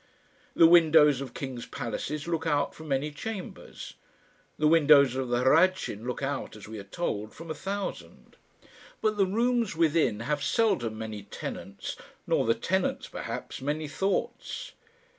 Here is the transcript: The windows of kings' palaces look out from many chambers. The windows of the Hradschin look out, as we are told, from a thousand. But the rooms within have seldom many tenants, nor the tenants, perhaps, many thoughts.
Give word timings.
The 0.55 0.65
windows 0.65 1.21
of 1.21 1.35
kings' 1.35 1.67
palaces 1.67 2.27
look 2.27 2.47
out 2.47 2.73
from 2.73 2.87
many 2.87 3.11
chambers. 3.11 3.93
The 4.57 4.67
windows 4.67 5.15
of 5.15 5.27
the 5.29 5.43
Hradschin 5.43 6.07
look 6.07 6.23
out, 6.23 6.55
as 6.55 6.67
we 6.67 6.79
are 6.79 6.83
told, 6.83 7.35
from 7.35 7.51
a 7.51 7.53
thousand. 7.53 8.35
But 8.99 9.17
the 9.17 9.27
rooms 9.27 9.75
within 9.75 10.21
have 10.21 10.41
seldom 10.43 10.97
many 10.97 11.21
tenants, 11.21 11.97
nor 12.25 12.47
the 12.47 12.55
tenants, 12.55 13.09
perhaps, 13.09 13.61
many 13.61 13.87
thoughts. 13.87 14.71